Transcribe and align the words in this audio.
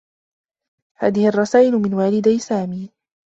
هذه 0.97 1.27
الرسائل 1.27 1.71
من 1.73 1.93
والدي 1.93 2.39
سامي. 2.39 2.89